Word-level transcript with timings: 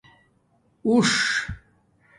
اݸݽ 0.87 1.13